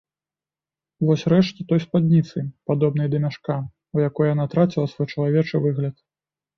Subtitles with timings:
[1.09, 2.39] Вось рэшткі той спадніцы,
[2.73, 3.61] падобнай да мяшка,
[3.95, 5.95] у якой яна траціла свой чалавечы выгляд.